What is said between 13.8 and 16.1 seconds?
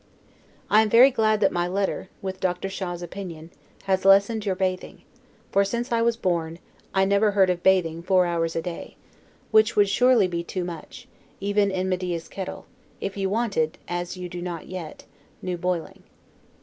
(as you do not yet) new boiling.